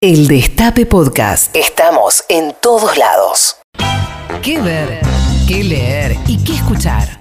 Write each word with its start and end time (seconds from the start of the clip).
El 0.00 0.28
Destape 0.28 0.86
Podcast. 0.86 1.56
Estamos 1.56 2.22
en 2.28 2.54
todos 2.62 2.96
lados. 2.96 3.56
¿Qué 4.44 4.60
ver? 4.60 5.00
¿Qué 5.48 5.64
leer? 5.64 6.16
¿Y 6.28 6.38
qué 6.44 6.52
escuchar? 6.52 7.18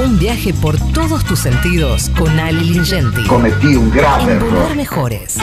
Un 0.00 0.16
viaje 0.16 0.54
por 0.54 0.78
todos 0.92 1.24
tus 1.24 1.40
sentidos 1.40 2.08
con 2.16 2.38
Ali 2.38 2.66
Lingenti. 2.66 3.26
Cometí 3.26 3.74
un 3.74 3.90
grave 3.90 4.22
En 4.22 4.30
error. 4.30 4.50
Volver 4.52 4.76
Mejores. 4.76 5.38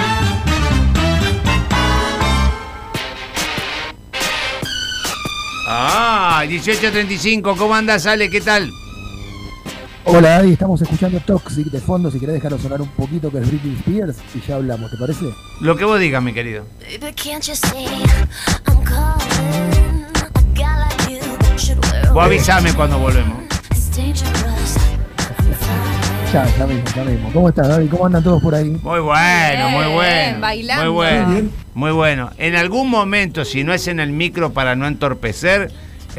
Ah, 5.67 6.43
18.35, 6.47 7.57
¿cómo 7.57 7.75
andas, 7.75 8.05
Ale? 8.05 8.29
¿Qué 8.29 8.39
tal? 8.39 8.71
Hola 10.05 10.37
Adi, 10.37 10.53
estamos 10.53 10.81
escuchando 10.81 11.19
Toxic 11.19 11.67
de 11.67 11.79
fondo, 11.79 12.09
si 12.09 12.19
querés 12.19 12.35
dejarlo 12.35 12.57
sonar 12.57 12.81
un 12.81 12.87
poquito 12.89 13.29
que 13.29 13.39
es 13.39 13.47
Britney 13.47 13.75
Spears 13.75 14.17
y 14.33 14.41
ya 14.47 14.55
hablamos, 14.55 14.89
¿te 14.89 14.97
parece? 14.97 15.25
Lo 15.61 15.75
que 15.75 15.83
vos 15.85 15.99
digas, 15.99 16.23
mi 16.23 16.33
querido. 16.33 16.65
Vos 22.13 22.23
avisame 22.23 22.73
cuando 22.73 22.97
volvemos. 22.97 23.37
Ya, 26.33 26.45
ya 26.57 26.67
mismo, 26.67 26.83
ya 26.95 27.03
mismo. 27.03 27.31
¿Cómo 27.33 27.49
estás 27.49 27.67
David? 27.67 27.89
¿Cómo 27.89 28.05
andan 28.05 28.23
todos 28.23 28.41
por 28.41 28.55
ahí? 28.55 28.69
Muy 28.69 28.99
bueno, 28.99 29.69
muy 29.69 29.85
bueno. 29.93 30.39
bailando. 30.39 30.83
Muy 30.85 30.93
bueno. 30.93 31.29
Bien. 31.31 31.51
Muy 31.73 31.91
bueno. 31.91 32.29
En 32.37 32.55
algún 32.55 32.89
momento, 32.89 33.45
si 33.45 33.63
no 33.63 33.73
es 33.73 33.87
en 33.87 33.99
el 33.99 34.11
micro 34.11 34.53
para 34.53 34.75
no 34.75 34.87
entorpecer, 34.87 35.71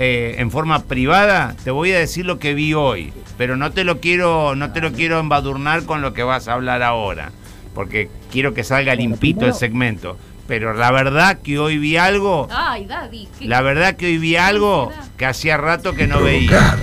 eh, 0.02 0.36
en 0.38 0.50
forma 0.50 0.84
privada, 0.84 1.54
te 1.62 1.70
voy 1.70 1.92
a 1.92 1.98
decir 1.98 2.24
lo 2.24 2.38
que 2.38 2.54
vi 2.54 2.72
hoy. 2.72 3.12
Pero 3.36 3.58
no 3.58 3.70
te 3.72 3.84
lo 3.84 4.00
quiero, 4.00 4.54
no 4.56 4.72
te 4.72 4.80
lo 4.80 4.92
quiero 4.92 5.18
embadurnar 5.20 5.84
con 5.84 6.00
lo 6.00 6.14
que 6.14 6.22
vas 6.22 6.48
a 6.48 6.54
hablar 6.54 6.82
ahora. 6.82 7.32
Porque 7.74 8.08
quiero 8.32 8.54
que 8.54 8.64
salga 8.64 8.94
limpito 8.94 9.40
primero- 9.40 9.54
el 9.54 9.58
segmento. 9.58 10.16
Pero 10.48 10.72
la 10.72 10.90
verdad 10.90 11.38
que 11.42 11.58
hoy 11.58 11.76
vi 11.76 11.98
algo. 11.98 12.48
Ay, 12.50 12.86
Daddy. 12.86 13.28
¿qué- 13.38 13.44
La 13.46 13.60
verdad 13.60 13.94
que 13.96 14.06
hoy 14.06 14.16
vi 14.18 14.36
algo 14.36 14.90
que 15.18 15.26
hacía 15.26 15.58
rato 15.58 15.94
que 15.94 16.06
no 16.06 16.22
veía. 16.22 16.78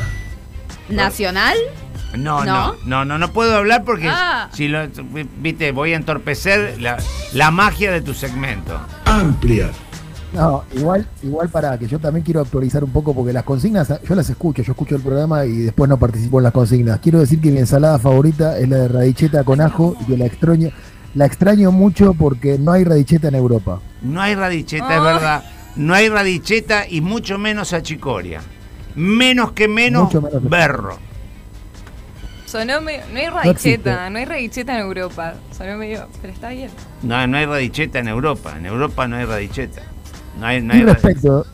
¿Nacional? 0.89 1.57
No, 2.15 2.45
no, 2.45 2.45
¿No? 2.45 2.75
no, 2.85 3.05
no, 3.05 3.17
no 3.17 3.31
puedo 3.33 3.57
hablar 3.57 3.83
porque 3.83 4.07
Ah. 4.09 4.49
si 4.53 4.67
lo, 4.69 4.87
viste, 5.39 5.71
voy 5.71 5.93
a 5.93 5.97
entorpecer 5.97 6.79
la, 6.79 6.97
la 7.33 7.51
magia 7.51 7.91
de 7.91 8.01
tu 8.01 8.13
segmento. 8.13 8.79
Amplia. 9.05 9.69
No, 10.37 10.63
igual, 10.73 11.07
igual 11.23 11.49
para 11.49 11.77
que 11.77 11.87
yo 11.87 11.99
también 11.99 12.23
quiero 12.23 12.41
actualizar 12.41 12.83
un 12.83 12.91
poco 12.91 13.13
porque 13.13 13.33
las 13.33 13.43
consignas, 13.43 13.91
yo 14.07 14.15
las 14.15 14.29
escucho, 14.29 14.61
yo 14.63 14.71
escucho 14.71 14.95
el 14.95 15.01
programa 15.01 15.45
y 15.45 15.57
después 15.57 15.89
no 15.89 15.97
participo 15.97 16.39
en 16.39 16.43
las 16.43 16.53
consignas. 16.53 16.99
Quiero 16.99 17.19
decir 17.19 17.41
que 17.41 17.51
mi 17.51 17.59
ensalada 17.59 17.99
favorita 17.99 18.57
es 18.57 18.69
la 18.69 18.77
de 18.77 18.87
radicheta 18.87 19.43
con 19.43 19.61
ajo 19.61 19.95
y 20.01 20.05
que 20.05 20.17
la 20.17 20.25
extraño, 20.25 20.69
la 21.15 21.25
extraño 21.25 21.71
mucho 21.71 22.13
porque 22.13 22.57
no 22.59 22.71
hay 22.71 22.83
radicheta 22.83 23.27
en 23.29 23.35
Europa. 23.35 23.79
No 24.01 24.21
hay 24.21 24.35
radicheta, 24.35 24.95
es 24.95 25.01
verdad. 25.01 25.43
No 25.75 25.93
hay 25.93 26.09
radicheta 26.09 26.87
y 26.87 27.01
mucho 27.01 27.37
menos 27.37 27.73
achicoria. 27.73 28.41
Menos 28.95 29.51
que 29.51 29.67
menos, 29.67 30.05
Mucho 30.05 30.21
menos 30.21 30.41
que- 30.41 30.47
berro. 30.49 30.97
Sonó 32.45 32.79
medio. 32.81 33.01
No 33.11 33.19
hay 33.19 33.27
radicheta, 33.27 34.09
no 34.09 34.19
hay 34.19 34.25
radicheta 34.25 34.73
en 34.75 34.79
Europa. 34.85 35.33
Sonó 35.55 35.75
medio. 35.77 36.07
Pero 36.21 36.33
está 36.33 36.49
bien. 36.49 36.69
No, 37.03 37.27
no 37.27 37.37
hay 37.37 37.45
radicheta 37.45 37.99
en 37.99 38.07
Europa. 38.07 38.53
En 38.57 38.65
Europa 38.65 39.07
no 39.07 39.17
hay 39.17 39.25
radicheta. 39.25 39.81
No 40.39 40.45
hay, 40.45 40.61
no 40.61 40.73
hay 40.73 40.79
Y 40.81 40.83
respecto, 40.83 41.45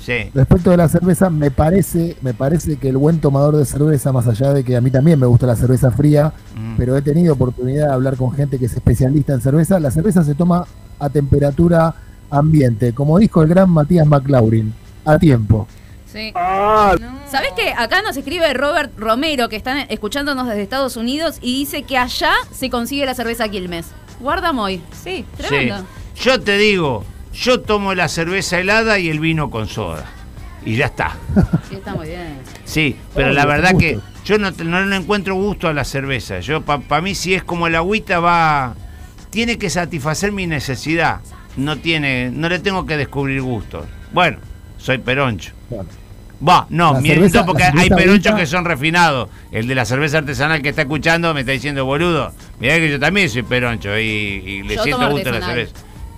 Sí. 0.00 0.30
Respecto 0.34 0.70
de 0.70 0.78
la 0.78 0.88
cerveza, 0.88 1.28
me 1.28 1.50
parece, 1.50 2.16
me 2.22 2.32
parece 2.32 2.76
que 2.76 2.88
el 2.88 2.96
buen 2.96 3.20
tomador 3.20 3.56
de 3.58 3.66
cerveza, 3.66 4.12
más 4.12 4.26
allá 4.26 4.54
de 4.54 4.64
que 4.64 4.74
a 4.74 4.80
mí 4.80 4.90
también 4.90 5.20
me 5.20 5.26
gusta 5.26 5.46
la 5.46 5.54
cerveza 5.56 5.90
fría, 5.90 6.32
Mm. 6.56 6.76
pero 6.78 6.96
he 6.96 7.02
tenido 7.02 7.34
oportunidad 7.34 7.88
de 7.88 7.92
hablar 7.92 8.16
con 8.16 8.32
gente 8.32 8.58
que 8.58 8.64
es 8.64 8.72
especialista 8.72 9.34
en 9.34 9.42
cerveza, 9.42 9.78
la 9.78 9.90
cerveza 9.90 10.24
se 10.24 10.34
toma 10.34 10.66
a 10.98 11.10
temperatura 11.10 11.94
ambiente, 12.30 12.94
como 12.94 13.18
dijo 13.18 13.42
el 13.42 13.48
gran 13.48 13.68
Matías 13.68 14.06
McLaurin, 14.06 14.72
a 15.04 15.18
tiempo. 15.18 15.68
Sí. 16.06 16.32
¿Sabés 16.34 17.52
que 17.54 17.70
acá 17.76 18.00
nos 18.02 18.16
escribe 18.16 18.52
Robert 18.54 18.92
Romero, 18.98 19.48
que 19.50 19.56
están 19.56 19.84
escuchándonos 19.90 20.46
desde 20.48 20.62
Estados 20.62 20.96
Unidos, 20.96 21.36
y 21.42 21.58
dice 21.58 21.82
que 21.82 21.98
allá 21.98 22.32
se 22.50 22.70
consigue 22.70 23.04
la 23.06 23.14
cerveza 23.14 23.48
Quilmes? 23.48 23.86
Guarda 24.18 24.52
Moy. 24.52 24.80
Sí, 25.04 25.24
tremendo. 25.36 25.76
Sí. 26.14 26.22
Yo 26.24 26.40
te 26.40 26.56
digo, 26.58 27.04
yo 27.34 27.60
tomo 27.60 27.94
la 27.94 28.08
cerveza 28.08 28.58
helada 28.58 28.98
y 28.98 29.08
el 29.08 29.20
vino 29.20 29.50
con 29.50 29.68
soda. 29.68 30.04
Y 30.64 30.76
ya 30.76 30.86
está. 30.86 31.16
Sí, 31.68 31.76
está 31.76 31.94
muy 31.94 32.08
bien. 32.08 32.38
Sí, 32.64 32.96
pero 33.14 33.32
la 33.32 33.46
verdad 33.46 33.76
que 33.78 33.94
gusto. 33.94 34.08
yo 34.24 34.38
no, 34.38 34.50
no 34.50 34.84
le 34.84 34.96
encuentro 34.96 35.34
gusto 35.36 35.68
a 35.68 35.72
la 35.72 35.84
cerveza. 35.84 36.40
Yo 36.40 36.62
para 36.62 37.00
mí 37.00 37.14
si 37.14 37.34
es 37.34 37.42
como 37.44 37.66
el 37.68 37.74
agüita 37.76 38.18
va 38.20 38.74
tiene 39.30 39.56
que 39.58 39.70
satisfacer 39.70 40.32
mi 40.32 40.46
necesidad. 40.48 41.20
No 41.56 41.78
tiene 41.78 42.30
no 42.32 42.48
le 42.48 42.58
tengo 42.58 42.86
que 42.86 42.96
descubrir 42.96 43.40
gustos. 43.42 43.86
Bueno, 44.12 44.38
soy 44.78 44.98
peroncho. 44.98 45.52
Bueno, 45.68 45.88
Va, 46.46 46.66
no, 46.70 46.94
La 46.94 47.00
miento 47.00 47.20
cerveza- 47.28 47.44
porque 47.46 47.64
hay 47.64 47.88
peronchos 47.90 48.34
que 48.34 48.46
son 48.46 48.64
refinados. 48.64 49.28
El 49.52 49.68
de 49.68 49.74
la 49.74 49.84
cerveza 49.84 50.18
artesanal 50.18 50.62
que 50.62 50.70
está 50.70 50.82
escuchando 50.82 51.32
me 51.34 51.40
está 51.40 51.52
diciendo 51.52 51.84
boludo. 51.84 52.32
Mirá 52.58 52.76
que 52.78 52.90
yo 52.90 52.98
también 52.98 53.28
soy 53.28 53.42
peroncho 53.42 53.96
y, 53.98 54.02
y 54.02 54.62
le 54.62 54.76
Yo 54.76 54.82
siento 54.84 55.10
gusto 55.10 55.28
a 55.28 55.32
la 55.32 55.46
cerveza. 55.46 55.72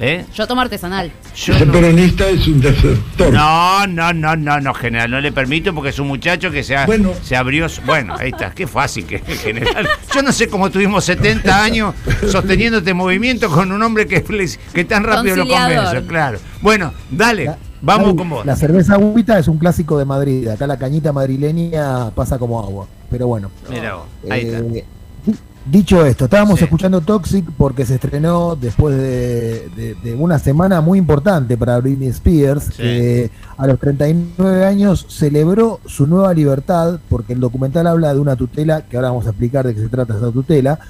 ¿Eh? 0.04 0.24
Yo 0.34 0.48
tomo 0.48 0.60
artesanal. 0.60 1.12
Yo 1.36 1.54
Ese 1.54 1.64
no- 1.64 1.72
peronista 1.72 2.28
es 2.28 2.44
un 2.48 2.60
desertor. 2.60 3.32
no, 3.32 3.86
no, 3.86 4.12
no, 4.12 4.34
no, 4.34 4.60
no, 4.60 4.74
general, 4.74 5.08
no 5.12 5.20
le 5.20 5.30
permito 5.30 5.72
porque 5.72 5.90
es 5.90 5.98
un 6.00 6.08
muchacho 6.08 6.50
que 6.50 6.64
se, 6.64 6.76
ha- 6.76 6.86
Bueno. 6.86 7.12
se 7.22 7.36
abrió. 7.36 7.68
Bueno, 7.86 8.16
ahí 8.18 8.30
está, 8.30 8.50
qué 8.50 8.66
fácil 8.66 9.06
que 9.06 9.20
general. 9.20 9.88
Yo 10.12 10.22
no 10.22 10.32
sé 10.32 10.48
cómo 10.48 10.70
tuvimos 10.72 11.04
70 11.04 11.62
años 11.62 11.94
sosteniendo 12.28 12.78
este 12.78 12.94
movimiento 12.94 13.48
con 13.48 13.70
un 13.70 13.80
hombre 13.80 14.08
que, 14.08 14.24
que 14.74 14.84
tan 14.84 15.04
rápido 15.04 15.36
lo 15.36 15.46
convence, 15.46 16.02
claro. 16.08 16.38
Bueno, 16.60 16.92
dale, 17.08 17.44
la- 17.44 17.58
vamos 17.80 18.06
David, 18.06 18.18
con 18.18 18.28
vos. 18.30 18.44
La 18.46 18.56
cerveza 18.56 18.94
agüita 18.94 19.38
es 19.38 19.46
un 19.46 19.58
clásico 19.58 20.00
de 20.00 20.04
Madrid, 20.04 20.48
acá 20.48 20.66
la 20.66 20.78
cañita 20.78 21.12
madrileña 21.12 22.10
pasa 22.10 22.40
como 22.40 22.58
agua, 22.60 22.88
pero 23.08 23.28
bueno. 23.28 23.52
Mira 23.70 23.94
vos, 23.94 24.06
ahí 24.28 24.40
está. 24.46 24.58
Eh, 24.58 24.62
di- 25.26 25.32
Dicho 25.64 26.04
esto, 26.04 26.24
estábamos 26.24 26.58
Sí. 26.58 26.64
escuchando 26.64 27.00
Toxic 27.02 27.44
porque 27.56 27.86
se 27.86 27.94
estrenó 27.94 28.56
después 28.56 28.96
de, 28.96 29.68
de- 29.76 29.94
de 30.02 30.14
una 30.16 30.40
semana 30.40 30.80
muy 30.80 30.98
importante 30.98 31.56
para 31.56 31.78
Britney 31.78 32.08
Spears, 32.08 32.64
Sí. 32.64 32.82
que 32.82 33.30
a 33.56 33.66
los 33.68 33.78
39 33.78 34.64
años 34.64 35.06
celebró 35.08 35.78
su 35.86 36.08
nueva 36.08 36.34
libertad, 36.34 36.98
porque 37.08 37.32
el 37.34 37.38
documental 37.40 37.86
habla 37.86 38.12
de 38.12 38.18
una 38.18 38.34
tutela, 38.34 38.82
que 38.88 38.96
ahora 38.96 39.10
vamos 39.10 39.26
a 39.26 39.30
explicar 39.30 39.64
de 39.64 39.74
qué 39.74 39.82
se 39.82 39.88
trata 39.88 40.16
esa 40.16 40.32
tutela, 40.32 40.80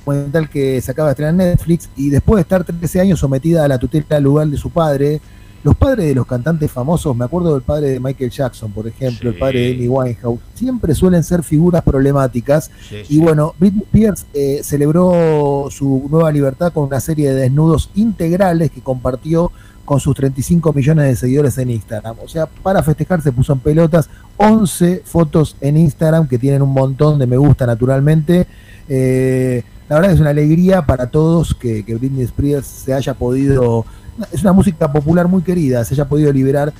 documental 0.00 0.48
que 0.50 0.80
se 0.80 0.90
acaba 0.90 1.08
de 1.08 1.12
estrenar 1.12 1.30
en 1.34 1.36
Netflix, 1.50 1.88
y 1.94 2.10
después 2.10 2.38
de 2.38 2.42
estar 2.42 2.64
13 2.64 3.00
años 3.00 3.20
sometida 3.20 3.64
a 3.64 3.68
la 3.68 3.78
tutela 3.78 4.18
lugar 4.18 4.48
de 4.48 4.56
su 4.56 4.70
padre, 4.70 5.20
los 5.62 5.76
padres 5.76 6.06
de 6.06 6.14
los 6.14 6.26
cantantes 6.26 6.70
famosos, 6.70 7.14
me 7.14 7.24
acuerdo 7.24 7.52
del 7.52 7.62
padre 7.62 7.90
de 7.90 8.00
Michael 8.00 8.30
Jackson, 8.30 8.72
por 8.72 8.88
ejemplo, 8.88 9.30
el 9.30 9.36
padre 9.36 9.60
de 9.60 9.74
Amy 9.74 9.88
Winehouse, 9.88 10.40
siempre 10.54 10.94
suelen 10.94 11.22
ser 11.22 11.42
figuras 11.42 11.82
problemáticas. 11.82 12.70
Sí, 12.88 13.02
Y 13.08 13.18
bueno, 13.20 13.54
Britney 13.58 13.82
Spears 13.82 14.26
eh, 14.32 14.60
celebró 14.62 15.68
su 15.70 16.08
nueva 16.10 16.32
libertad 16.32 16.72
con 16.72 16.84
una 16.84 17.00
serie 17.00 17.32
de 17.32 17.42
desnudos 17.42 17.90
integrales 17.94 18.70
que 18.70 18.80
compartió 18.80 19.52
con 19.84 20.00
sus 20.00 20.14
35 20.14 20.72
millones 20.72 21.06
de 21.06 21.16
seguidores 21.16 21.58
en 21.58 21.70
Instagram. 21.70 22.16
O 22.24 22.28
sea, 22.28 22.46
para 22.46 22.82
festejar 22.82 23.20
se 23.22 23.32
puso 23.32 23.52
en 23.52 23.58
pelotas 23.58 24.08
11 24.36 25.02
fotos 25.04 25.56
en 25.60 25.76
Instagram 25.76 26.28
que 26.28 26.38
tienen 26.38 26.62
un 26.62 26.72
montón 26.72 27.18
de 27.18 27.26
me 27.26 27.36
gusta 27.36 27.66
naturalmente. 27.66 28.46
Eh, 28.88 29.62
la 29.88 29.96
verdad 29.96 30.12
es 30.12 30.20
una 30.20 30.30
alegría 30.30 30.86
para 30.86 31.10
todos 31.10 31.54
que, 31.54 31.84
que 31.84 31.96
Britney 31.96 32.22
Spears 32.22 32.66
se 32.66 32.94
haya 32.94 33.12
podido... 33.12 33.84
Es 34.32 34.42
una 34.42 34.52
música 34.52 34.92
popular 34.92 35.28
muy 35.28 35.42
querida, 35.42 35.84
se 35.84 35.94
haya 35.94 36.06
podido 36.06 36.32
liberar 36.32 36.72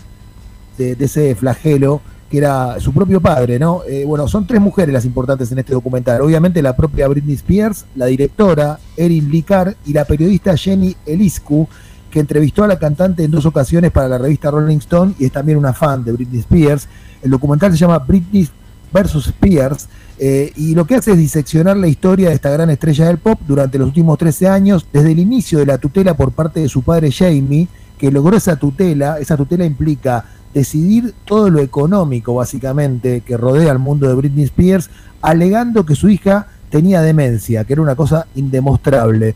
de, 0.78 0.96
ese 0.98 1.34
flagelo 1.34 2.00
que 2.30 2.38
era 2.38 2.78
su 2.78 2.92
propio 2.92 3.20
padre, 3.20 3.58
¿no? 3.58 3.82
Eh, 3.88 4.04
bueno, 4.06 4.28
son 4.28 4.46
tres 4.46 4.60
mujeres 4.60 4.92
las 4.92 5.04
importantes 5.04 5.50
en 5.50 5.58
este 5.58 5.72
documental. 5.72 6.20
Obviamente 6.20 6.62
la 6.62 6.76
propia 6.76 7.08
Britney 7.08 7.34
Spears, 7.34 7.86
la 7.96 8.06
directora 8.06 8.78
Erin 8.96 9.28
Licar 9.30 9.76
y 9.84 9.92
la 9.92 10.04
periodista 10.04 10.56
Jenny 10.56 10.94
Eliscu, 11.06 11.66
que 12.10 12.20
entrevistó 12.20 12.64
a 12.64 12.68
la 12.68 12.78
cantante 12.78 13.24
en 13.24 13.30
dos 13.30 13.46
ocasiones 13.46 13.90
para 13.90 14.08
la 14.08 14.18
revista 14.18 14.50
Rolling 14.50 14.78
Stone 14.78 15.14
y 15.18 15.26
es 15.26 15.32
también 15.32 15.58
una 15.58 15.72
fan 15.72 16.04
de 16.04 16.12
Britney 16.12 16.40
Spears. 16.40 16.88
El 17.22 17.30
documental 17.30 17.72
se 17.72 17.78
llama 17.78 17.98
Britney 17.98 18.48
versus 18.92 19.26
Spears 19.28 19.88
eh, 20.22 20.52
y 20.54 20.74
lo 20.74 20.84
que 20.84 20.96
hace 20.96 21.12
es 21.12 21.16
diseccionar 21.16 21.78
la 21.78 21.88
historia 21.88 22.28
de 22.28 22.34
esta 22.34 22.50
gran 22.50 22.68
estrella 22.68 23.06
del 23.06 23.16
pop 23.16 23.40
durante 23.48 23.78
los 23.78 23.88
últimos 23.88 24.18
13 24.18 24.48
años, 24.48 24.86
desde 24.92 25.12
el 25.12 25.18
inicio 25.18 25.58
de 25.60 25.64
la 25.64 25.78
tutela 25.78 26.12
por 26.14 26.32
parte 26.32 26.60
de 26.60 26.68
su 26.68 26.82
padre 26.82 27.10
Jamie, 27.10 27.68
que 27.96 28.10
logró 28.10 28.36
esa 28.36 28.56
tutela. 28.56 29.18
Esa 29.18 29.38
tutela 29.38 29.64
implica 29.64 30.26
decidir 30.52 31.14
todo 31.24 31.48
lo 31.48 31.60
económico, 31.60 32.34
básicamente, 32.34 33.22
que 33.22 33.38
rodea 33.38 33.70
al 33.70 33.78
mundo 33.78 34.08
de 34.08 34.14
Britney 34.14 34.44
Spears, 34.44 34.90
alegando 35.22 35.86
que 35.86 35.94
su 35.94 36.10
hija 36.10 36.48
tenía 36.68 37.00
demencia, 37.00 37.64
que 37.64 37.72
era 37.72 37.80
una 37.80 37.96
cosa 37.96 38.26
indemostrable. 38.34 39.34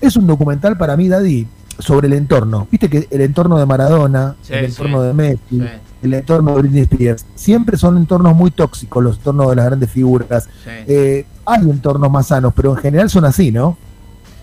Es 0.00 0.16
un 0.16 0.26
documental 0.26 0.76
para 0.76 0.96
mí, 0.96 1.08
Daddy, 1.08 1.46
sobre 1.78 2.06
el 2.08 2.12
entorno. 2.14 2.66
Viste 2.70 2.88
que 2.88 3.06
el 3.10 3.20
entorno 3.20 3.58
de 3.58 3.66
Maradona, 3.66 4.36
Sí, 4.42 4.52
el 4.54 4.60
sí. 4.66 4.72
entorno 4.72 5.02
de 5.02 5.12
Messi, 5.14 5.38
Sí. 5.50 5.62
el 6.02 6.14
entorno 6.14 6.54
de 6.54 6.62
Britney 6.62 6.82
Spears, 6.82 7.26
siempre 7.34 7.76
son 7.76 7.96
entornos 7.96 8.34
muy 8.36 8.50
tóxicos, 8.50 9.02
los 9.02 9.16
entornos 9.18 9.50
de 9.50 9.56
las 9.56 9.66
grandes 9.66 9.90
figuras. 9.90 10.48
Eh, 10.66 11.24
hay 11.46 11.60
entornos 11.62 12.10
más 12.10 12.28
sanos, 12.28 12.52
pero 12.54 12.72
en 12.72 12.78
general 12.78 13.10
son 13.10 13.24
así, 13.24 13.50
¿no? 13.52 13.76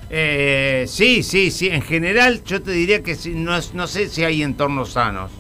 Eh, 0.10 0.86
sí, 0.88 1.24
sí, 1.24 1.52
sí. 1.52 1.70
En 1.70 1.82
general, 1.82 2.42
yo 2.46 2.62
te 2.62 2.72
diría 2.72 3.02
que 3.02 3.18
no, 3.36 3.56
es- 3.56 3.74
no 3.74 3.88
sé 3.88 4.10
si 4.10 4.24
hay 4.24 4.44
entornos 4.44 4.92
sanos. 4.94 5.32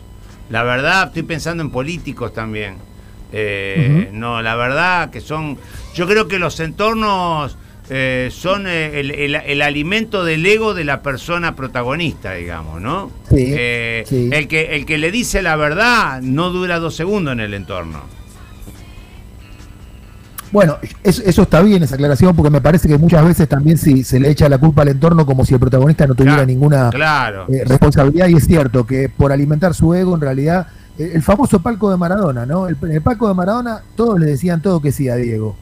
La 0.50 0.64
verdad, 0.64 1.08
estoy 1.08 1.24
pensando 1.24 1.62
en 1.64 1.72
políticos 1.72 2.34
también. 2.34 2.76
Eh, 3.34 4.10
No, 4.14 4.42
la 4.42 4.56
verdad 4.56 5.10
que 5.10 5.22
son. 5.22 5.58
Yo 5.94 6.06
creo 6.08 6.28
que 6.28 6.38
los 6.40 6.60
entornos 6.60 7.58
eh, 7.90 8.30
son 8.32 8.68
eh, 8.68 9.00
el, 9.00 9.12
el- 9.12 9.36
el 9.36 9.62
alimento 9.62 10.24
del 10.24 10.46
ego 10.46 10.74
de 10.74 10.84
la 10.86 11.02
persona 11.02 11.56
protagonista, 11.56 12.34
digamos, 12.34 12.82
¿no? 12.82 13.12
Sí, 13.30 13.36
Eh, 13.58 14.04
sí. 14.08 14.30
El, 14.32 14.48
que, 14.48 14.76
el 14.76 14.86
que 14.86 14.98
le 14.98 15.12
dice 15.12 15.42
la 15.42 15.56
verdad 15.56 16.22
no 16.22 16.52
dura 16.52 16.80
dos 16.80 16.96
segundos 16.96 17.34
en 17.34 17.40
el 17.42 17.54
entorno. 17.54 18.00
Bueno, 20.52 20.78
eso, 21.04 21.22
eso 21.26 21.44
está 21.44 21.62
bien, 21.62 21.82
esa 21.82 21.96
aclaración, 21.96 22.36
porque 22.36 22.50
me 22.50 22.60
parece 22.60 22.90
que 22.90 22.98
muchas 22.98 23.24
veces 23.26 23.48
también 23.48 23.78
si 23.78 24.04
se 24.04 24.20
le 24.20 24.30
echa 24.30 24.50
la 24.50 24.58
culpa 24.58 24.82
al 24.82 24.90
entorno 24.90 25.26
como 25.26 25.46
si 25.46 25.54
el 25.54 25.62
protagonista 25.62 26.06
no 26.06 26.14
tuviera 26.14 26.36
Claro, 26.38 26.48
ninguna 26.48 26.90
Claro. 26.90 27.46
eh, 27.50 27.64
responsabilidad, 27.66 28.28
y 28.28 28.36
es 28.36 28.46
cierto 28.48 28.86
que 28.86 29.08
por 29.08 29.32
alimentar 29.32 29.74
su 29.74 29.94
ego, 29.94 30.14
en 30.14 30.20
realidad, 30.22 30.68
el 30.98 31.22
famoso 31.22 31.62
palco 31.62 31.90
de 31.90 31.96
Maradona, 31.96 32.46
¿no? 32.46 32.68
El, 32.68 32.76
el 32.92 33.02
palco 33.02 33.30
de 33.30 33.34
Maradona, 33.34 33.82
todos 33.96 34.20
le 34.20 34.26
decían 34.26 34.62
todo 34.62 34.82
que 34.82 34.92
sí 34.92 35.08
a 35.08 35.16
Diego. 35.16 35.56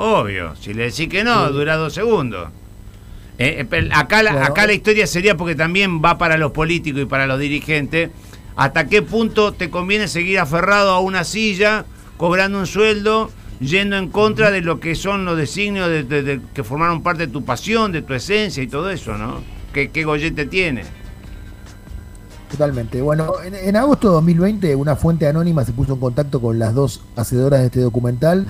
Obvio, 0.00 0.54
si 0.54 0.72
le 0.74 0.84
decís 0.84 1.08
que 1.08 1.24
no, 1.24 1.50
dura 1.50 1.76
dos 1.76 1.92
segundos. 1.92 2.50
Eh, 3.36 3.66
eh, 3.70 3.88
acá, 3.92 4.22
la, 4.22 4.46
acá 4.46 4.66
la 4.66 4.72
historia 4.72 5.06
sería 5.08 5.36
porque 5.36 5.54
también 5.56 6.00
va 6.04 6.18
para 6.18 6.36
los 6.38 6.52
políticos 6.52 7.02
y 7.02 7.04
para 7.06 7.26
los 7.26 7.38
dirigentes. 7.40 8.10
¿Hasta 8.54 8.86
qué 8.88 9.02
punto 9.02 9.52
te 9.52 9.70
conviene 9.70 10.06
seguir 10.06 10.38
aferrado 10.38 10.90
a 10.92 11.00
una 11.00 11.24
silla, 11.24 11.84
cobrando 12.16 12.58
un 12.60 12.66
sueldo, 12.66 13.30
yendo 13.60 13.96
en 13.96 14.08
contra 14.08 14.52
de 14.52 14.60
lo 14.60 14.78
que 14.78 14.94
son 14.94 15.24
los 15.24 15.36
designios 15.36 15.88
de, 15.88 16.04
de- 16.04 16.22
de- 16.22 16.40
que 16.54 16.62
formaron 16.62 17.02
parte 17.02 17.26
de 17.26 17.32
tu 17.32 17.44
pasión, 17.44 17.90
de 17.90 18.02
tu 18.02 18.14
esencia 18.14 18.62
y 18.62 18.68
todo 18.68 18.90
eso, 18.90 19.18
¿no? 19.18 19.40
¿Qué, 19.72 19.90
qué 19.90 20.04
gollete 20.04 20.46
tiene? 20.46 20.84
Totalmente. 22.50 23.02
Bueno, 23.02 23.32
en, 23.44 23.54
en 23.54 23.76
agosto 23.76 24.08
de 24.08 24.14
2020 24.14 24.74
una 24.74 24.96
fuente 24.96 25.26
anónima 25.26 25.64
se 25.64 25.72
puso 25.72 25.94
en 25.94 26.00
contacto 26.00 26.40
con 26.40 26.58
las 26.58 26.74
dos 26.74 27.02
hacedoras 27.16 27.60
de 27.60 27.66
este 27.66 27.80
documental 27.80 28.46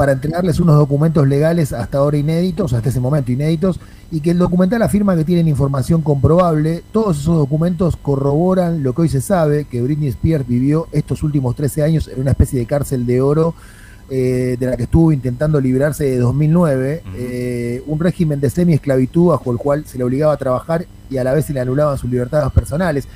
para 0.00 0.12
entregarles 0.12 0.58
unos 0.60 0.78
documentos 0.78 1.28
legales 1.28 1.74
hasta 1.74 1.98
ahora 1.98 2.16
inéditos, 2.16 2.72
hasta 2.72 2.88
ese 2.88 3.00
momento 3.00 3.32
inéditos, 3.32 3.78
y 4.10 4.22
que 4.22 4.30
el 4.30 4.38
documental 4.38 4.80
afirma 4.80 5.14
que 5.14 5.26
tienen 5.26 5.46
información 5.46 6.00
comprobable. 6.00 6.82
Todos 6.90 7.18
esos 7.18 7.36
documentos 7.36 7.98
corroboran 7.98 8.82
lo 8.82 8.94
que 8.94 9.02
hoy 9.02 9.08
se 9.10 9.20
sabe, 9.20 9.66
que 9.66 9.82
Britney 9.82 10.08
Spears 10.08 10.48
vivió 10.48 10.88
estos 10.92 11.22
últimos 11.22 11.54
13 11.54 11.82
años 11.82 12.08
en 12.08 12.18
una 12.18 12.30
especie 12.30 12.58
de 12.58 12.64
cárcel 12.64 13.04
de 13.04 13.20
oro 13.20 13.52
eh, 14.08 14.56
de 14.58 14.66
la 14.66 14.78
que 14.78 14.84
estuvo 14.84 15.12
intentando 15.12 15.60
librarse 15.60 16.04
de 16.04 16.16
2009, 16.16 17.02
Ujú. 17.04 17.16
eh, 17.18 17.82
un 17.86 18.00
régimen 18.00 18.40
de 18.40 18.48
semi-esclavitud 18.48 19.26
bajo 19.26 19.52
el 19.52 19.58
cual 19.58 19.84
se 19.84 19.98
le 19.98 20.04
obligaba 20.04 20.32
a 20.32 20.38
trabajar 20.38 20.86
y 21.10 21.18
a 21.18 21.24
la 21.24 21.34
vez 21.34 21.44
se 21.44 21.52
le 21.52 21.60
anulaban 21.60 21.98
sus 21.98 22.10
libertades 22.10 22.50
personales. 22.52 23.06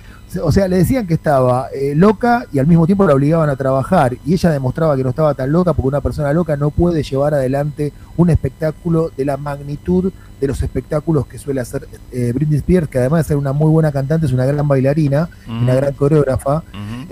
O 0.43 0.51
sea, 0.51 0.67
le 0.69 0.79
decían 0.79 1.07
que 1.07 1.15
estaba 1.15 1.69
eh, 1.73 1.95
loca 1.95 2.45
y 2.53 2.59
al 2.59 2.67
mismo 2.67 2.87
tiempo 2.87 3.07
la 3.07 3.15
obligaban 3.15 3.49
a 3.51 3.57
trabajar. 3.57 4.17
Y 4.27 4.35
ella 4.35 4.51
demostraba 4.51 4.97
que 4.97 5.05
no 5.05 5.11
estaba 5.11 5.35
tan 5.35 5.53
loca 5.53 5.73
porque 5.73 5.89
una 5.89 6.01
persona 6.01 6.33
loca 6.33 6.57
no 6.57 6.71
puede 6.71 7.03
llevar 7.03 7.35
adelante 7.35 7.93
un 8.17 8.31
espectáculo 8.31 9.11
de 9.17 9.25
la 9.25 9.37
magnitud 9.37 10.13
de 10.41 10.49
los 10.49 10.61
espectáculos 10.63 11.27
que 11.27 11.39
suele 11.39 11.61
hacer 11.61 11.87
eh, 12.13 12.33
Britney 12.35 12.59
Spears, 12.59 12.89
que 12.89 12.99
además 12.99 13.21
de 13.21 13.29
ser 13.29 13.37
una 13.37 13.53
muy 13.53 13.71
buena 13.71 13.93
cantante, 13.93 14.27
es 14.27 14.33
una 14.33 14.45
gran 14.45 14.67
bailarina, 14.67 15.29
una 15.49 15.75
gran 15.77 15.93
coreógrafa. 15.95 16.63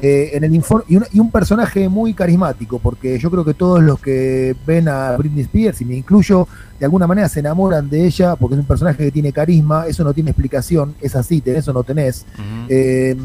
Eh, 0.03 0.31
en 0.37 0.43
el 0.45 0.55
informe 0.55 0.85
y, 0.89 0.97
un- 0.97 1.07
y 1.13 1.21
un 1.21 1.31
personaje 1.31 1.89
muy 1.89 2.13
carismático, 2.15 2.81
porque 2.81 3.19
yo 3.21 3.31
creo 3.31 3.45
que 3.45 3.55
todos 3.55 3.81
los 3.83 4.01
que 4.01 4.57
ven 4.67 4.89
a 4.89 5.17
Britney 5.17 5.43
Spears, 5.43 5.81
y 5.81 5.85
me 5.85 5.95
incluyo, 5.95 6.49
de 6.83 6.87
alguna 6.87 7.07
manera 7.07 7.29
se 7.29 7.39
enamoran 7.39 7.89
de 7.89 8.05
ella 8.05 8.35
porque 8.35 8.57
es 8.57 8.61
un 8.61 8.67
personaje 8.67 9.05
que 9.05 9.13
tiene 9.13 9.33
carisma, 9.33 9.87
eso 9.87 10.03
no 10.03 10.13
tiene 10.13 10.31
explicación, 10.31 10.97
es 11.01 11.15
así, 11.15 11.41
tenés 11.41 11.69
o 11.69 11.73
no 11.73 11.85
tenés. 11.85 12.27
Eh, 12.69 13.17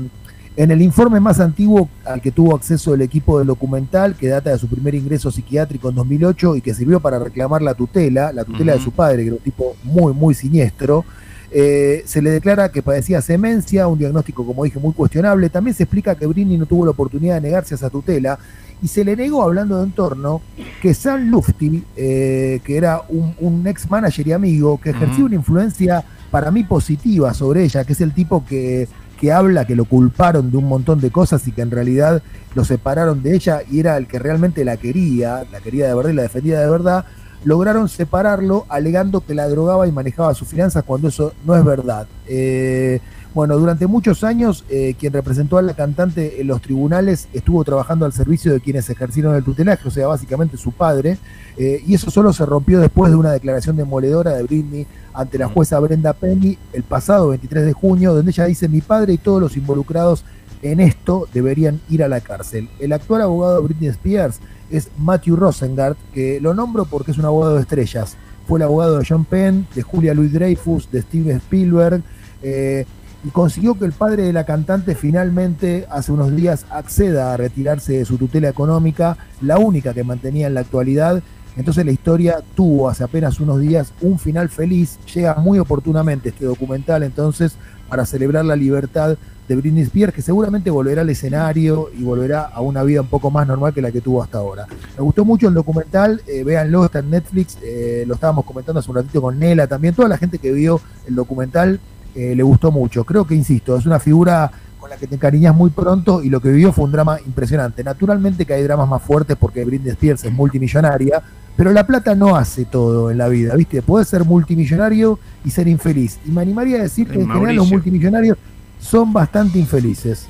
en 0.55 0.69
el 0.69 0.79
informe 0.79 1.19
más 1.19 1.39
antiguo 1.39 1.89
al 2.05 2.21
que 2.21 2.29
tuvo 2.29 2.55
acceso 2.55 2.93
el 2.93 3.01
equipo 3.01 3.39
del 3.39 3.47
documental, 3.47 4.15
que 4.15 4.27
data 4.27 4.51
de 4.51 4.59
su 4.59 4.67
primer 4.67 4.93
ingreso 4.93 5.31
psiquiátrico 5.31 5.89
en 5.89 5.95
2008 5.95 6.57
y 6.57 6.61
que 6.61 6.75
sirvió 6.75 6.99
para 6.99 7.17
reclamar 7.17 7.63
la 7.63 7.73
tutela, 7.73 8.31
la 8.31 8.43
tutela 8.43 8.73
de 8.73 8.79
su 8.79 8.91
padre, 8.91 9.23
que 9.23 9.27
era 9.29 9.37
un 9.37 9.41
tipo 9.41 9.75
muy, 9.83 10.13
muy 10.13 10.35
siniestro, 10.35 11.03
eh, 11.51 12.03
se 12.05 12.21
le 12.21 12.29
declara 12.29 12.71
que 12.71 12.81
padecía 12.81 13.21
semencia, 13.21 13.87
un 13.87 13.97
diagnóstico, 13.97 14.45
como 14.45 14.63
dije, 14.63 14.79
muy 14.79 14.93
cuestionable. 14.93 15.49
También 15.49 15.75
se 15.75 15.83
explica 15.83 16.15
que 16.15 16.25
Britney 16.25 16.57
no 16.57 16.65
tuvo 16.65 16.85
la 16.85 16.91
oportunidad 16.91 17.35
de 17.35 17.41
negarse 17.41 17.73
a 17.73 17.77
esa 17.77 17.89
tutela 17.89 18.37
y 18.81 18.87
se 18.87 19.03
le 19.03 19.15
negó, 19.15 19.41
hablando 19.43 19.77
de 19.77 19.85
entorno, 19.85 20.41
que 20.81 20.93
Sam 20.93 21.29
Lufty, 21.29 21.83
eh, 21.95 22.59
que 22.63 22.77
era 22.77 23.01
un, 23.09 23.33
un 23.39 23.65
ex 23.65 23.89
manager 23.89 24.27
y 24.27 24.31
amigo, 24.33 24.79
que 24.79 24.91
ejercía 24.91 25.25
una 25.25 25.35
influencia 25.35 26.03
para 26.29 26.51
mí 26.51 26.63
positiva 26.63 27.33
sobre 27.33 27.63
ella, 27.63 27.83
que 27.85 27.93
es 27.93 28.01
el 28.01 28.13
tipo 28.13 28.45
que, 28.45 28.87
que 29.17 29.31
habla 29.31 29.65
que 29.65 29.75
lo 29.75 29.85
culparon 29.85 30.51
de 30.51 30.57
un 30.57 30.65
montón 30.65 31.01
de 31.01 31.09
cosas 31.09 31.47
y 31.47 31.51
que 31.51 31.61
en 31.61 31.71
realidad 31.71 32.21
lo 32.53 32.63
separaron 32.63 33.23
de 33.23 33.35
ella 33.35 33.61
y 33.69 33.79
era 33.79 33.97
el 33.97 34.07
que 34.07 34.19
realmente 34.19 34.63
la 34.63 34.77
quería, 34.77 35.43
la 35.51 35.59
quería 35.59 35.87
de 35.87 35.95
verdad 35.95 36.11
y 36.11 36.15
la 36.15 36.21
defendía 36.23 36.59
de 36.59 36.69
verdad, 36.69 37.05
lograron 37.43 37.89
separarlo 37.89 38.65
alegando 38.69 39.21
que 39.21 39.35
la 39.35 39.47
drogaba 39.47 39.87
y 39.87 39.91
manejaba 39.91 40.33
sus 40.33 40.47
finanzas 40.47 40.83
cuando 40.83 41.07
eso 41.07 41.33
no 41.45 41.55
es 41.55 41.63
verdad. 41.63 42.07
Eh, 42.27 42.99
bueno, 43.33 43.57
durante 43.59 43.85
muchos 43.85 44.23
años 44.23 44.65
eh, 44.67 44.95
quien 44.97 45.13
representó 45.13 45.59
a 45.59 45.61
la 45.61 45.75
cantante 45.75 46.41
en 46.41 46.47
los 46.47 46.59
tribunales 46.59 47.27
estuvo 47.33 47.63
trabajando 47.63 48.05
al 48.05 48.11
servicio 48.11 48.51
de 48.51 48.59
quienes 48.59 48.89
ejercieron 48.89 49.35
el 49.35 49.43
tutelaje, 49.43 49.87
o 49.87 49.91
sea, 49.91 50.07
básicamente 50.07 50.57
su 50.57 50.71
padre, 50.71 51.19
eh, 51.55 51.83
y 51.85 51.93
eso 51.93 52.09
solo 52.09 52.33
se 52.33 52.47
rompió 52.47 52.79
después 52.79 53.11
de 53.11 53.17
una 53.17 53.31
declaración 53.31 53.75
demoledora 53.75 54.33
de 54.33 54.41
Britney 54.41 54.87
ante 55.13 55.37
la 55.37 55.47
jueza 55.47 55.79
Brenda 55.79 56.13
Penny 56.13 56.57
el 56.73 56.81
pasado 56.81 57.29
23 57.29 57.65
de 57.65 57.73
junio, 57.73 58.13
donde 58.13 58.31
ella 58.31 58.45
dice, 58.45 58.67
mi 58.67 58.81
padre 58.81 59.13
y 59.13 59.17
todos 59.19 59.39
los 59.39 59.55
involucrados 59.55 60.25
en 60.63 60.79
esto 60.79 61.27
deberían 61.31 61.79
ir 61.89 62.03
a 62.03 62.07
la 62.07 62.21
cárcel. 62.21 62.69
El 62.79 62.91
actual 62.91 63.21
abogado 63.21 63.61
Britney 63.61 63.89
Spears 63.89 64.39
es 64.69 64.89
Matthew 64.97 65.35
Rosengart, 65.35 65.97
que 66.13 66.39
lo 66.41 66.53
nombro 66.53 66.85
porque 66.85 67.11
es 67.11 67.17
un 67.17 67.25
abogado 67.25 67.55
de 67.55 67.61
estrellas. 67.61 68.17
Fue 68.47 68.59
el 68.59 68.63
abogado 68.63 68.99
de 68.99 69.05
John 69.07 69.25
Penn, 69.25 69.67
de 69.75 69.81
Julia 69.81 70.13
Louis 70.13 70.31
Dreyfus, 70.31 70.89
de 70.91 71.01
Steven 71.01 71.37
Spielberg, 71.37 72.01
eh, 72.41 72.85
y 73.23 73.29
consiguió 73.29 73.77
que 73.77 73.85
el 73.85 73.93
padre 73.93 74.23
de 74.23 74.33
la 74.33 74.45
cantante 74.45 74.95
finalmente 74.95 75.85
hace 75.89 76.11
unos 76.11 76.35
días 76.35 76.65
acceda 76.69 77.33
a 77.33 77.37
retirarse 77.37 77.93
de 77.93 78.05
su 78.05 78.17
tutela 78.17 78.47
económica, 78.47 79.17
la 79.41 79.57
única 79.57 79.93
que 79.93 80.03
mantenía 80.03 80.47
en 80.47 80.53
la 80.53 80.61
actualidad. 80.61 81.21
Entonces 81.57 81.85
la 81.85 81.91
historia 81.91 82.41
tuvo 82.55 82.87
hace 82.87 83.03
apenas 83.03 83.39
unos 83.39 83.59
días 83.59 83.91
un 84.01 84.19
final 84.19 84.47
feliz. 84.47 84.99
Llega 85.13 85.35
muy 85.35 85.59
oportunamente 85.59 86.29
este 86.29 86.45
documental 86.45 87.03
entonces 87.03 87.55
para 87.89 88.05
celebrar 88.05 88.45
la 88.45 88.55
libertad 88.55 89.17
de 89.47 89.55
Britney 89.55 89.83
Spears, 89.83 90.13
que 90.13 90.21
seguramente 90.21 90.69
volverá 90.69 91.01
al 91.01 91.09
escenario 91.09 91.89
y 91.97 92.03
volverá 92.03 92.41
a 92.41 92.61
una 92.61 92.83
vida 92.83 93.01
un 93.01 93.07
poco 93.07 93.31
más 93.31 93.47
normal 93.47 93.73
que 93.73 93.81
la 93.81 93.91
que 93.91 94.01
tuvo 94.01 94.21
hasta 94.21 94.37
ahora. 94.37 94.67
Me 94.97 95.03
gustó 95.03 95.23
mucho 95.23 95.47
el 95.47 95.53
documental, 95.53 96.21
eh, 96.27 96.43
véanlo, 96.43 96.85
está 96.85 96.99
en 96.99 97.09
Netflix, 97.09 97.57
eh, 97.63 98.03
lo 98.05 98.15
estábamos 98.15 98.45
comentando 98.45 98.79
hace 98.79 98.91
un 98.91 98.97
ratito 98.97 99.21
con 99.21 99.39
Nela 99.39 99.65
también, 99.67 99.95
toda 99.95 100.09
la 100.09 100.17
gente 100.17 100.37
que 100.37 100.51
vio 100.51 100.81
el 101.07 101.15
documental 101.15 101.79
eh, 102.13 102.35
le 102.35 102.43
gustó 102.43 102.71
mucho. 102.71 103.03
Creo 103.05 103.25
que, 103.25 103.35
insisto, 103.35 103.77
es 103.77 103.85
una 103.85 103.99
figura 103.99 104.51
con 104.87 104.91
la 104.91 104.97
que 104.97 105.07
te 105.07 105.15
encariñas 105.15 105.53
muy 105.53 105.69
pronto 105.69 106.23
y 106.23 106.29
lo 106.29 106.39
que 106.39 106.49
vivió 106.49 106.71
fue 106.71 106.85
un 106.85 106.91
drama 106.93 107.19
impresionante. 107.25 107.83
Naturalmente 107.83 108.45
que 108.45 108.53
hay 108.53 108.63
dramas 108.63 108.87
más 108.87 109.01
fuertes 109.01 109.35
porque 109.37 109.65
Britney 109.65 109.91
Spears 109.91 110.23
es 110.23 110.31
multimillonaria, 110.31 111.21
pero 111.57 111.73
la 111.73 111.85
plata 111.85 112.15
no 112.15 112.37
hace 112.37 112.63
todo 112.65 113.11
en 113.11 113.17
la 113.17 113.27
vida, 113.27 113.53
¿viste? 113.55 113.81
Puedes 113.81 114.07
ser 114.07 114.23
multimillonario 114.23 115.19
y 115.43 115.49
ser 115.51 115.67
infeliz. 115.67 116.19
Y 116.25 116.31
me 116.31 116.41
animaría 116.41 116.77
a 116.77 116.83
decir 116.83 117.07
que 117.07 117.15
Sí, 117.15 117.19
en 117.21 117.27
general 117.29 117.55
los 117.55 117.69
multimillonarios 117.69 118.37
son 118.79 119.11
bastante 119.11 119.59
infelices. 119.59 120.27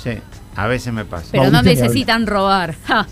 Sí, 0.00 0.10
a 0.54 0.66
veces 0.68 0.92
me 0.92 1.04
pasa. 1.04 1.26
Pero 1.32 1.44
no 1.46 1.50
Mauricio 1.52 1.82
necesitan 1.82 2.26
robar. 2.26 2.76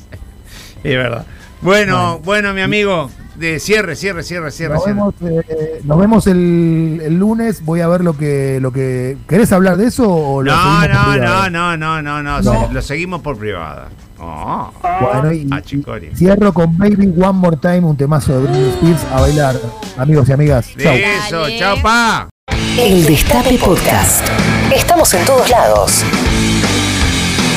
Es 0.85 0.97
verdad. 0.97 1.25
Bueno, 1.61 1.95
Bueno. 1.97 2.19
bueno, 2.25 2.54
mi 2.54 2.61
amigo, 2.61 3.09
de 3.36 3.58
cierre, 3.60 3.96
cierre, 3.96 4.22
cierre, 4.22 4.50
cierre. 4.50 4.74
Nos 4.74 4.84
cierre. 4.84 4.94
vemos, 4.94 5.14
eh, 5.48 5.80
nos 5.84 5.98
vemos 5.98 6.26
el, 6.26 7.00
el 7.04 7.18
lunes. 7.18 7.64
Voy 7.64 7.80
a 7.80 7.88
ver 7.88 8.02
lo 8.02 8.16
que, 8.16 8.58
lo 8.60 8.72
que. 8.72 9.16
¿Querés 9.28 9.52
hablar 9.52 9.76
de 9.76 9.86
eso 9.86 10.08
o 10.08 10.42
lo 10.42 10.52
No, 10.52 10.88
no, 10.88 11.16
no, 11.16 11.50
no, 11.50 11.76
no, 11.76 12.22
no, 12.22 12.42
no, 12.42 12.68
lo 12.72 12.82
seguimos 12.82 13.22
por 13.22 13.36
privada. 13.38 13.88
Oh. 14.18 14.70
Bueno, 14.82 15.32
y, 15.32 15.48
Ah, 15.50 15.60
y 16.12 16.16
cierro 16.16 16.52
con 16.52 16.78
Baby 16.78 17.12
One 17.16 17.32
More 17.32 17.56
Time, 17.56 17.80
un 17.80 17.96
temazo 17.96 18.32
de 18.40 18.46
Britney 18.48 18.70
Spears 18.70 19.04
a 19.12 19.20
bailar, 19.20 19.56
amigos 19.98 20.28
y 20.28 20.32
amigas. 20.32 20.68
Chau. 20.78 20.94
Eso, 20.94 21.46
chao, 21.58 21.76
pa. 21.82 22.28
El 22.78 23.04
Destape 23.04 23.58
Podcast. 23.58 24.24
Estamos 24.74 25.12
en 25.14 25.24
todos 25.24 25.50
lados. 25.50 26.04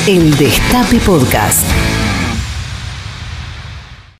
El 0.08 0.36
Destape 0.36 0.98
Podcast. 0.98 1.62